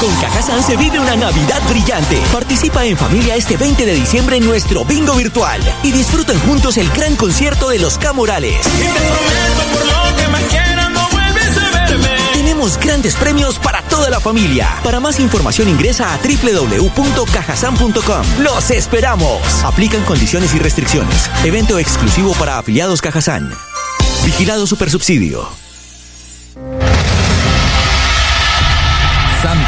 Con 0.00 0.12
Cajazán 0.16 0.60
se 0.62 0.76
vive 0.78 0.98
una 0.98 1.14
Navidad 1.14 1.60
brillante. 1.68 2.22
Participa 2.32 2.86
en 2.86 2.96
familia 2.96 3.36
este 3.36 3.58
20 3.58 3.84
de 3.84 3.92
diciembre 3.92 4.38
en 4.38 4.46
nuestro 4.46 4.86
bingo 4.86 5.14
virtual 5.14 5.60
y 5.82 5.92
disfruten 5.92 6.40
juntos 6.40 6.78
el 6.78 6.88
gran 6.90 7.16
concierto 7.16 7.68
de 7.68 7.80
los 7.80 7.98
Camorales. 7.98 8.66
Y 8.66 8.80
te 8.80 8.88
prometo 8.88 9.62
por 9.74 9.84
lo 9.84 10.16
que 10.16 10.26
más 10.28 10.42
quieras 10.44 10.88
no 10.90 11.06
vuelves 11.10 11.54
a 11.58 11.70
verme. 11.70 12.08
Tenemos 12.32 12.78
grandes 12.78 13.14
premios 13.14 13.58
para 13.58 13.82
toda 13.82 14.08
la 14.08 14.20
familia. 14.20 14.74
Para 14.82 15.00
más 15.00 15.20
información 15.20 15.68
ingresa 15.68 16.14
a 16.14 16.18
www.cajasan.com. 16.18 18.22
¡Los 18.38 18.70
esperamos! 18.70 19.42
Aplican 19.64 20.02
condiciones 20.04 20.54
y 20.54 20.60
restricciones. 20.60 21.28
Evento 21.44 21.78
exclusivo 21.78 22.32
para 22.32 22.56
afiliados 22.58 23.02
Cajazán. 23.02 23.52
Vigilado 24.24 24.66
Supersubsidio. 24.66 25.59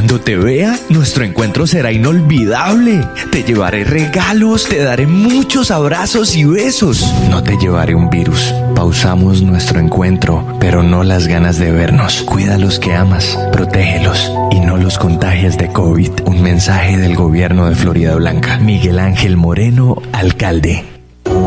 Cuando 0.00 0.18
te 0.18 0.34
vea, 0.34 0.78
nuestro 0.88 1.24
encuentro 1.24 1.66
será 1.66 1.92
inolvidable. 1.92 3.06
Te 3.30 3.42
llevaré 3.42 3.84
regalos, 3.84 4.66
te 4.66 4.82
daré 4.82 5.06
muchos 5.06 5.70
abrazos 5.70 6.34
y 6.36 6.46
besos. 6.46 7.04
No 7.28 7.42
te 7.42 7.58
llevaré 7.58 7.94
un 7.94 8.08
virus. 8.08 8.54
Pausamos 8.74 9.42
nuestro 9.42 9.78
encuentro, 9.78 10.56
pero 10.58 10.82
no 10.82 11.04
las 11.04 11.26
ganas 11.26 11.58
de 11.58 11.70
vernos. 11.70 12.22
Cuida 12.22 12.54
a 12.54 12.58
los 12.58 12.78
que 12.78 12.94
amas, 12.94 13.38
protégelos 13.52 14.32
y 14.50 14.60
no 14.60 14.78
los 14.78 14.96
contagies 14.96 15.58
de 15.58 15.70
COVID. 15.70 16.12
Un 16.24 16.40
mensaje 16.40 16.96
del 16.96 17.14
gobierno 17.14 17.68
de 17.68 17.74
Florida 17.74 18.14
Blanca. 18.14 18.56
Miguel 18.58 19.00
Ángel 19.00 19.36
Moreno, 19.36 20.00
alcalde. 20.14 20.99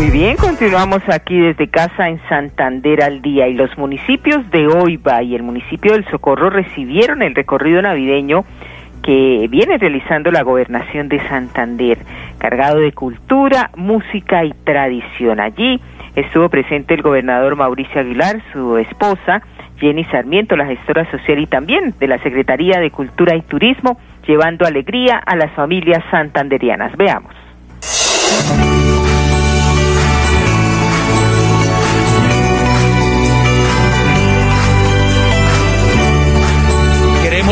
Muy 0.00 0.08
bien, 0.08 0.36
continuamos 0.38 1.02
aquí 1.12 1.38
desde 1.38 1.68
casa 1.68 2.08
en 2.08 2.18
Santander 2.26 3.02
al 3.02 3.20
día 3.20 3.48
y 3.48 3.52
los 3.52 3.76
municipios 3.76 4.50
de 4.50 4.66
Oiba 4.66 5.22
y 5.22 5.34
el 5.34 5.42
municipio 5.42 5.92
del 5.92 6.06
Socorro 6.06 6.48
recibieron 6.48 7.20
el 7.20 7.34
recorrido 7.34 7.82
navideño 7.82 8.46
que 9.02 9.46
viene 9.50 9.76
realizando 9.76 10.30
la 10.30 10.40
gobernación 10.40 11.10
de 11.10 11.20
Santander, 11.28 11.98
cargado 12.38 12.78
de 12.78 12.92
cultura, 12.92 13.72
música 13.76 14.42
y 14.42 14.54
tradición. 14.64 15.38
Allí 15.38 15.78
estuvo 16.16 16.48
presente 16.48 16.94
el 16.94 17.02
gobernador 17.02 17.56
Mauricio 17.56 18.00
Aguilar, 18.00 18.40
su 18.54 18.78
esposa, 18.78 19.42
Jenny 19.76 20.04
Sarmiento, 20.04 20.56
la 20.56 20.64
gestora 20.64 21.10
social 21.10 21.38
y 21.40 21.46
también 21.46 21.94
de 22.00 22.08
la 22.08 22.16
Secretaría 22.22 22.80
de 22.80 22.90
Cultura 22.90 23.36
y 23.36 23.42
Turismo, 23.42 23.98
llevando 24.26 24.64
alegría 24.66 25.18
a 25.18 25.36
las 25.36 25.52
familias 25.52 26.02
santanderianas. 26.10 26.96
Veamos. 26.96 27.34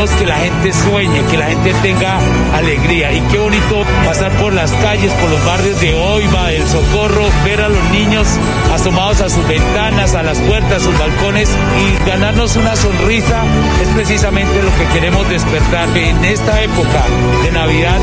Que 0.07 0.25
la 0.25 0.37
gente 0.37 0.71
sueñe, 0.71 1.21
que 1.29 1.37
la 1.37 1.47
gente 1.47 1.73
tenga 1.81 2.19
alegría. 2.53 3.11
Y 3.11 3.19
qué 3.31 3.37
bonito 3.37 3.83
pasar 4.05 4.31
por 4.33 4.53
las 4.53 4.71
calles, 4.71 5.11
por 5.13 5.29
los 5.29 5.45
barrios 5.45 5.81
de 5.81 5.93
Oiva, 5.93 6.47
del 6.47 6.65
Socorro, 6.67 7.27
ver 7.43 7.59
a 7.59 7.67
los 7.67 7.83
niños 7.91 8.25
asomados 8.73 9.19
a 9.19 9.29
sus 9.29 9.45
ventanas, 9.45 10.15
a 10.15 10.23
las 10.23 10.39
puertas, 10.39 10.81
a 10.81 10.85
sus 10.85 10.97
balcones 10.97 11.49
y 11.49 12.09
ganarnos 12.09 12.55
una 12.55 12.77
sonrisa 12.77 13.43
es 13.81 13.89
precisamente 13.89 14.63
lo 14.63 14.73
que 14.77 14.85
queremos 14.93 15.27
despertar 15.27 15.89
en 15.97 16.23
esta 16.23 16.61
época 16.61 17.03
de 17.43 17.51
Navidad 17.51 17.99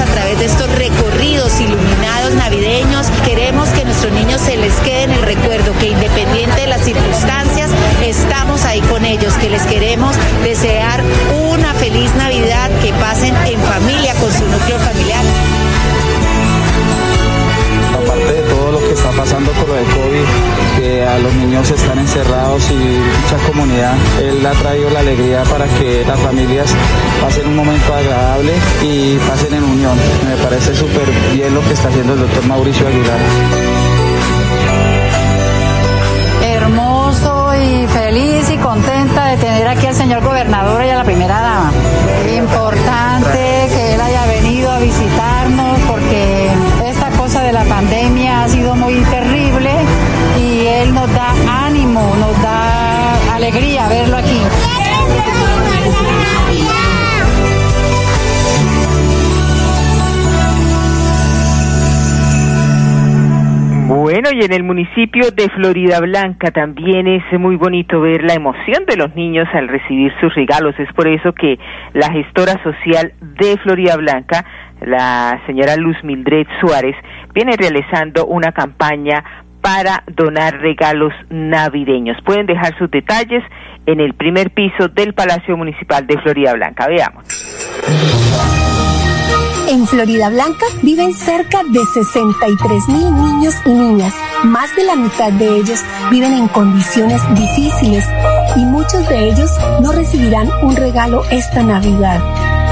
a 0.00 0.04
través 0.04 0.38
de 0.38 0.44
estos 0.44 0.70
recorridos 0.76 1.11
iluminados 1.22 2.34
navideños. 2.34 3.06
Queremos 3.24 3.68
que 3.70 3.84
nuestros 3.84 4.12
niños 4.12 4.40
se 4.40 4.56
les 4.56 4.74
quede 4.80 5.04
en 5.04 5.10
el 5.12 5.22
recuerdo 5.22 5.72
que 5.78 5.90
independiente 5.90 6.60
de 6.60 6.66
las 6.66 6.82
circunstancias, 6.84 7.70
estamos 8.04 8.64
ahí 8.64 8.80
con 8.82 9.04
ellos, 9.04 9.32
que 9.34 9.48
les 9.48 9.62
queremos 9.62 10.16
desear 10.42 11.02
una 11.50 11.74
feliz 11.74 12.12
Navidad, 12.16 12.70
que 12.82 12.92
pasen 12.94 13.34
en 13.46 13.60
familia 13.60 14.14
con 14.14 14.32
su 14.32 14.44
núcleo 14.46 14.78
familiar 14.78 16.31
que 18.92 18.98
está 18.98 19.10
pasando 19.12 19.50
con 19.52 19.68
lo 19.68 19.74
de 19.74 19.84
COVID, 19.84 20.26
que 20.76 21.06
a 21.06 21.18
los 21.18 21.32
niños 21.34 21.70
están 21.70 21.98
encerrados 21.98 22.70
y 22.70 22.74
mucha 22.74 23.46
comunidad, 23.46 23.94
él 24.20 24.44
ha 24.44 24.50
traído 24.50 24.90
la 24.90 25.00
alegría 25.00 25.42
para 25.44 25.64
que 25.66 26.04
las 26.06 26.20
familias 26.20 26.66
pasen 27.22 27.46
un 27.46 27.56
momento 27.56 27.94
agradable 27.94 28.52
y 28.82 29.16
pasen 29.28 29.54
en 29.54 29.64
unión. 29.64 29.96
Me 30.28 30.36
parece 30.44 30.74
súper 30.74 31.08
bien 31.32 31.54
lo 31.54 31.62
que 31.62 31.72
está 31.72 31.88
haciendo 31.88 32.12
el 32.12 32.20
doctor 32.20 32.46
Mauricio 32.46 32.86
Aguilar. 32.86 33.18
Hermoso 36.42 37.54
y 37.54 37.86
feliz 37.86 38.50
y 38.50 38.58
contenta 38.58 39.26
de 39.28 39.36
tener 39.38 39.68
aquí 39.68 39.86
al 39.86 39.94
señor 39.94 40.22
gobernador 40.22 40.84
y 40.84 40.90
a 40.90 40.96
la 40.98 41.04
primera 41.04 41.40
dama. 41.40 41.72
Importante 42.36 43.68
que 43.68 43.94
él 43.94 44.00
haya 44.00 44.26
venido 44.26 44.70
a 44.70 44.78
visitarnos 44.80 45.78
porque 45.88 46.50
esta 46.84 47.08
cosa 47.10 47.42
de 47.42 47.52
la 47.52 47.64
pandemia 47.64 48.01
alegría 53.42 53.88
verlo 53.88 54.16
aquí. 54.18 54.38
Bueno, 63.88 64.30
y 64.32 64.44
en 64.44 64.52
el 64.52 64.62
municipio 64.62 65.30
de 65.32 65.48
Florida 65.50 66.00
Blanca 66.00 66.52
también 66.52 67.08
es 67.08 67.24
muy 67.38 67.56
bonito 67.56 68.00
ver 68.00 68.22
la 68.22 68.34
emoción 68.34 68.84
de 68.86 68.96
los 68.96 69.14
niños 69.16 69.48
al 69.52 69.68
recibir 69.68 70.12
sus 70.20 70.32
regalos. 70.34 70.78
Es 70.78 70.92
por 70.92 71.08
eso 71.08 71.32
que 71.32 71.58
la 71.94 72.12
gestora 72.12 72.62
social 72.62 73.12
de 73.20 73.58
Florida 73.58 73.96
Blanca, 73.96 74.44
la 74.80 75.40
señora 75.46 75.74
Luz 75.76 75.96
Mildred 76.04 76.46
Suárez, 76.60 76.94
viene 77.34 77.56
realizando 77.56 78.26
una 78.26 78.52
campaña 78.52 79.24
para 79.62 80.02
donar 80.14 80.58
regalos 80.58 81.12
navideños. 81.30 82.18
Pueden 82.24 82.46
dejar 82.46 82.76
sus 82.76 82.90
detalles 82.90 83.42
en 83.86 84.00
el 84.00 84.14
primer 84.14 84.50
piso 84.50 84.88
del 84.88 85.14
Palacio 85.14 85.56
Municipal 85.56 86.06
de 86.06 86.18
Florida 86.18 86.52
Blanca. 86.52 86.86
Veamos. 86.88 87.24
En 89.68 89.86
Florida 89.86 90.28
Blanca 90.28 90.66
viven 90.82 91.14
cerca 91.14 91.62
de 91.64 91.80
63 91.94 92.88
mil 92.88 93.14
niños 93.14 93.54
y 93.64 93.70
niñas. 93.70 94.14
Más 94.44 94.74
de 94.76 94.84
la 94.84 94.96
mitad 94.96 95.32
de 95.32 95.56
ellos 95.56 95.82
viven 96.10 96.32
en 96.34 96.48
condiciones 96.48 97.22
difíciles 97.34 98.04
y 98.56 98.64
muchos 98.66 99.08
de 99.08 99.28
ellos 99.28 99.50
no 99.80 99.92
recibirán 99.92 100.50
un 100.62 100.76
regalo 100.76 101.22
esta 101.30 101.62
Navidad. 101.62 102.20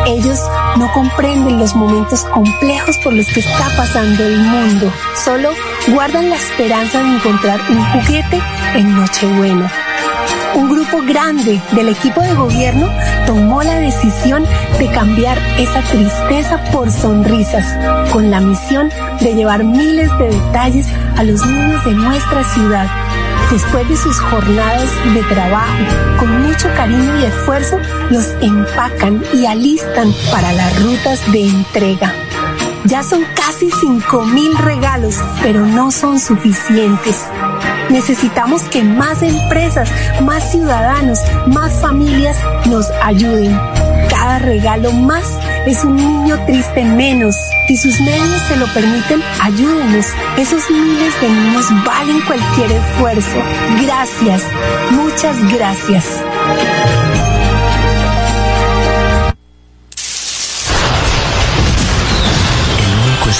Ellos 0.06 0.40
no 0.76 0.92
comprenden 0.92 1.58
los 1.58 1.74
momentos 1.74 2.24
complejos 2.24 2.98
por 2.98 3.12
los 3.12 3.26
que 3.32 3.40
está 3.40 3.66
pasando 3.76 4.26
el 4.26 4.38
mundo. 4.38 4.92
Solo 5.14 5.50
guardan 5.88 6.28
la 6.28 6.36
esperanza 6.36 7.02
de 7.02 7.08
encontrar 7.16 7.60
un 7.70 7.84
juguete 7.84 8.40
en 8.74 8.94
Nochebuena. 8.94 9.72
Un 10.54 10.68
grupo 10.68 11.02
grande 11.02 11.60
del 11.72 11.88
equipo 11.88 12.20
de 12.22 12.34
gobierno 12.34 12.88
tomó 13.26 13.62
la 13.62 13.76
decisión 13.76 14.44
de 14.78 14.90
cambiar 14.90 15.38
esa 15.58 15.80
tristeza 15.82 16.62
por 16.72 16.90
sonrisas, 16.90 17.64
con 18.12 18.30
la 18.30 18.40
misión 18.40 18.90
de 19.20 19.34
llevar 19.34 19.64
miles 19.64 20.10
de 20.18 20.28
detalles 20.28 20.86
a 21.16 21.22
los 21.22 21.44
niños 21.46 21.84
de 21.84 21.92
nuestra 21.92 22.44
ciudad. 22.44 22.86
Después 23.50 23.88
de 23.88 23.96
sus 23.96 24.18
jornadas 24.20 24.90
de 25.14 25.22
trabajo, 25.24 25.72
con 26.18 26.42
mucho 26.42 26.68
cariño 26.76 27.20
y 27.20 27.24
esfuerzo, 27.24 27.78
los 28.10 28.26
empacan 28.40 29.22
y 29.32 29.46
alistan 29.46 30.12
para 30.30 30.52
las 30.52 30.82
rutas 30.82 31.32
de 31.32 31.46
entrega. 31.46 32.12
Ya 32.84 33.02
son 33.02 33.24
casi 33.34 33.70
5 33.70 34.24
mil 34.26 34.56
regalos, 34.58 35.16
pero 35.42 35.66
no 35.66 35.90
son 35.90 36.18
suficientes. 36.18 37.16
Necesitamos 37.90 38.62
que 38.64 38.82
más 38.82 39.22
empresas, 39.22 39.90
más 40.22 40.50
ciudadanos, 40.50 41.20
más 41.48 41.72
familias 41.80 42.36
nos 42.66 42.90
ayuden. 43.02 43.58
Cada 44.08 44.38
regalo 44.38 44.92
más 44.92 45.24
es 45.66 45.84
un 45.84 45.96
niño 45.96 46.38
triste 46.46 46.84
menos. 46.84 47.36
Si 47.68 47.76
sus 47.76 48.00
medios 48.00 48.42
se 48.48 48.56
lo 48.56 48.66
permiten, 48.72 49.22
ayúdenos. 49.40 50.06
Esos 50.36 50.68
miles 50.70 51.20
de 51.20 51.28
niños 51.28 51.66
valen 51.84 52.20
cualquier 52.22 52.72
esfuerzo. 52.72 53.42
Gracias. 53.82 54.42
Muchas 54.90 55.36
gracias. 55.52 56.04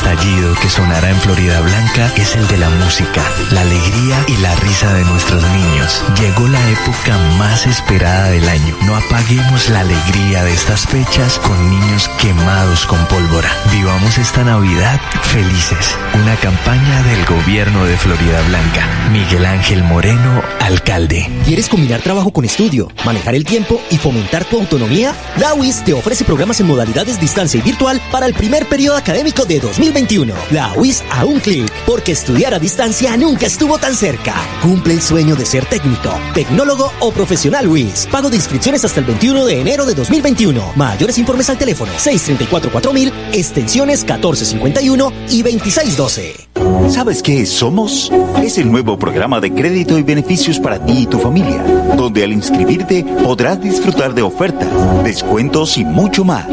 Estallido 0.01 0.55
que 0.55 0.71
sonará 0.71 1.11
en 1.11 1.21
Florida 1.21 1.61
Blanca 1.61 2.11
es 2.17 2.35
el 2.35 2.47
de 2.49 2.57
la 2.57 2.71
música, 2.71 3.23
la 3.51 3.61
alegría 3.61 4.25
y 4.29 4.37
la 4.39 4.55
risa 4.57 4.95
de 4.95 5.05
nuestros 5.05 5.43
niños. 5.43 6.03
Llegó 6.19 6.49
la 6.49 6.71
época 6.71 7.19
más 7.39 7.67
esperada 7.67 8.31
del 8.31 8.49
año. 8.49 8.75
No 8.87 8.97
apaguemos 8.97 9.69
la 9.69 9.81
alegría 9.81 10.43
de 10.43 10.55
estas 10.55 10.87
fechas 10.87 11.39
con 11.41 11.71
niños 11.71 12.09
quemados 12.19 12.87
con 12.87 13.05
pólvora. 13.09 13.51
Vivamos 13.71 14.17
esta 14.17 14.43
Navidad 14.43 14.99
felices. 15.23 15.95
Una 16.15 16.35
campaña 16.37 17.03
del 17.03 17.27
gobierno 17.27 17.85
de 17.85 17.99
Florida 17.99 18.41
Blanca. 18.49 18.89
Miguel 19.13 19.45
Ángel 19.45 19.83
Moreno, 19.83 20.43
alcalde. 20.61 21.29
¿Quieres 21.45 21.69
combinar 21.69 22.01
trabajo 22.01 22.33
con 22.33 22.47
estudio, 22.47 22.91
manejar 23.05 23.35
el 23.35 23.45
tiempo 23.45 23.81
y 23.91 23.99
fomentar 23.99 24.47
tu 24.47 24.59
autonomía? 24.59 25.15
La 25.39 25.53
UIS 25.53 25.85
te 25.85 25.93
ofrece 25.93 26.25
programas 26.25 26.59
en 26.61 26.69
modalidades 26.69 27.21
distancia 27.21 27.59
y 27.59 27.63
virtual 27.63 28.01
para 28.11 28.25
el 28.25 28.33
primer 28.33 28.67
periodo 28.67 28.97
académico 28.97 29.45
de 29.45 29.61
2021. 29.91 30.35
La 30.53 30.73
UIS 30.77 31.03
a 31.11 31.25
un 31.25 31.41
clic, 31.41 31.71
porque 31.85 32.13
estudiar 32.13 32.55
a 32.55 32.59
distancia 32.59 33.17
nunca 33.17 33.47
estuvo 33.47 33.79
tan 33.79 33.95
cerca. 33.95 34.35
Cumple 34.63 34.95
el 34.95 35.03
sueño 35.03 35.35
de 35.35 35.45
ser 35.45 35.67
técnico, 35.67 36.11
tecnólogo 36.33 36.93
o 37.01 37.11
profesional 37.11 37.67
UIS. 37.67 38.09
Pago 38.11 38.31
de 38.31 38.37
inscripciones 38.37 38.85
hasta 38.85 39.01
el 39.01 39.07
21 39.07 39.45
de 39.47 39.61
enero 39.61 39.85
de 39.87 39.95
2021. 39.95 40.73
Mayores 40.77 41.19
informes 41.19 41.51
al 41.51 41.59
teléfono 41.59 41.93
634-4000, 41.93 43.13
extensiones 43.33 44.05
1451 44.05 45.13
y 45.29 45.43
2612. 45.43 46.51
¿Sabes 46.89 47.23
qué 47.23 47.47
Somos? 47.47 48.13
Es 48.43 48.59
el 48.59 48.71
nuevo 48.71 48.99
programa 48.99 49.41
de 49.41 49.53
crédito 49.53 49.99
y 49.99 50.03
beneficios 50.03 50.59
para 50.59 50.85
ti 50.85 51.03
y 51.03 51.07
tu 51.07 51.19
familia, 51.19 51.63
donde 51.97 52.25
al 52.25 52.33
inscribirte 52.33 53.05
podrás 53.25 53.61
disfrutar 53.61 54.15
de 54.15 54.23
ofertas, 54.23 54.69
descuentos 55.05 55.79
y 55.79 55.85
mucho 55.85 56.25
más. 56.25 56.47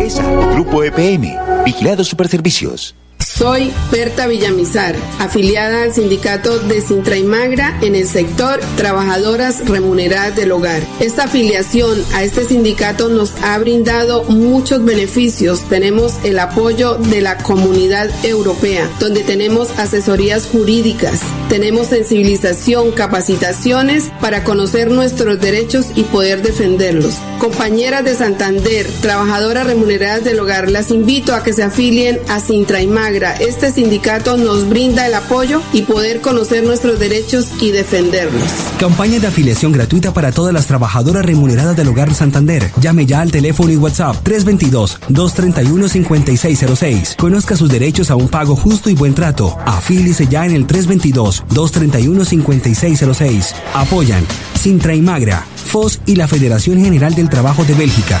ESA, 0.00 0.22
Grupo 0.52 0.84
EPM, 0.84 1.36
Vigilado 1.64 2.04
Superservicios. 2.04 2.94
Soy 3.18 3.72
Berta 3.90 4.26
Villamizar, 4.26 4.94
afiliada 5.18 5.82
al 5.82 5.92
sindicato 5.92 6.58
de 6.58 6.80
Sintra 6.80 7.16
y 7.16 7.24
Magra 7.24 7.76
en 7.80 7.96
el 7.96 8.06
sector 8.06 8.60
Trabajadoras 8.76 9.68
Remuneradas 9.68 10.36
del 10.36 10.52
Hogar. 10.52 10.82
Esta 11.00 11.24
afiliación 11.24 12.00
a 12.14 12.22
este 12.22 12.44
sindicato 12.44 13.08
nos 13.08 13.34
ha 13.42 13.58
brindado 13.58 14.22
muchos 14.24 14.84
beneficios. 14.84 15.68
Tenemos 15.68 16.14
el 16.22 16.38
apoyo 16.38 16.94
de 16.94 17.20
la 17.20 17.36
comunidad 17.38 18.08
europea, 18.24 18.88
donde 19.00 19.24
tenemos 19.24 19.76
asesorías 19.76 20.46
jurídicas, 20.46 21.20
tenemos 21.48 21.88
sensibilización, 21.88 22.92
capacitaciones 22.92 24.12
para 24.20 24.44
conocer 24.44 24.88
nuestros 24.88 25.40
derechos 25.40 25.86
y 25.96 26.04
poder 26.04 26.42
defenderlos. 26.42 27.16
Compañeras 27.40 28.04
de 28.04 28.14
Santander, 28.14 28.88
trabajadoras 29.02 29.66
remuneradas 29.66 30.22
del 30.22 30.38
hogar, 30.38 30.70
las 30.70 30.92
invito 30.92 31.34
a 31.34 31.42
que 31.42 31.52
se 31.52 31.64
afilien 31.64 32.20
a 32.28 32.38
Sintra 32.38 32.80
y 32.82 32.86
Magra 32.86 33.34
este 33.34 33.72
sindicato 33.72 34.36
nos 34.36 34.68
brinda 34.68 35.06
el 35.06 35.14
apoyo 35.14 35.60
y 35.72 35.82
poder 35.82 36.20
conocer 36.20 36.62
nuestros 36.62 37.00
derechos 37.00 37.48
y 37.60 37.72
defenderlos. 37.72 38.44
Campaña 38.78 39.18
de 39.18 39.26
afiliación 39.26 39.72
gratuita 39.72 40.14
para 40.14 40.30
todas 40.30 40.54
las 40.54 40.66
trabajadoras 40.66 40.83
remuneradas 41.22 41.76
del 41.76 41.88
Hogar 41.88 42.14
Santander. 42.14 42.70
Llame 42.80 43.04
ya 43.06 43.20
al 43.20 43.30
teléfono 43.30 43.70
y 43.72 43.76
WhatsApp 43.76 44.26
322-231-5606. 44.26 47.16
Conozca 47.16 47.56
sus 47.56 47.70
derechos 47.70 48.10
a 48.10 48.16
un 48.16 48.28
pago 48.28 48.56
justo 48.56 48.90
y 48.90 48.94
buen 48.94 49.14
trato. 49.14 49.56
Afílice 49.64 50.26
ya 50.26 50.44
en 50.46 50.52
el 50.52 50.66
322-231-5606. 50.66 53.54
Apoyan 53.74 54.24
Sintra 54.54 54.94
y 54.94 55.02
Magra, 55.02 55.46
FOS 55.66 56.00
y 56.06 56.16
la 56.16 56.26
Federación 56.26 56.82
General 56.82 57.14
del 57.14 57.28
Trabajo 57.28 57.64
de 57.64 57.74
Bélgica. 57.74 58.18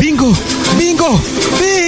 ¡Bingo! 0.00 0.32
¡Bingo! 0.78 1.20
¡Bingo! 1.58 1.87